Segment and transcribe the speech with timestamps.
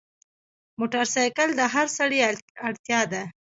[0.79, 2.19] موټرسایکل د هر سړي
[2.69, 3.23] اړتیا ده.